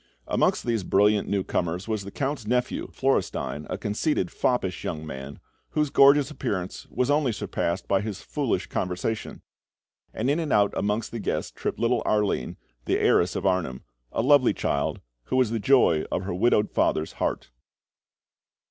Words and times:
Amongst 0.27 0.65
these 0.65 0.83
brilliant 0.83 1.29
newcomers 1.29 1.87
was 1.87 2.03
the 2.03 2.09
Count's 2.09 2.47
nephew, 2.47 2.87
Florestein, 2.91 3.67
a 3.69 3.77
conceited, 3.77 4.31
foppish 4.31 4.83
young 4.83 5.05
man, 5.05 5.39
whose 5.73 5.91
gorgeous 5.91 6.31
appearance 6.31 6.87
was 6.89 7.11
only 7.11 7.31
surpassed 7.31 7.87
by 7.87 8.01
his 8.01 8.19
foolish 8.23 8.65
conversation; 8.65 9.43
and 10.11 10.27
in 10.27 10.39
and 10.39 10.51
out 10.51 10.73
amongst 10.75 11.11
the 11.11 11.19
guests 11.19 11.51
tripped 11.51 11.77
little 11.77 12.01
Arline, 12.03 12.57
the 12.85 12.97
heiress 12.97 13.35
of 13.35 13.45
Arnheim 13.45 13.83
a 14.11 14.23
lovely 14.23 14.55
child, 14.55 15.01
who 15.25 15.35
was 15.35 15.51
the 15.51 15.59
joy 15.59 16.03
of 16.11 16.23
her 16.23 16.33
widowed 16.33 16.71
father's 16.71 17.11
heart. 17.21 17.51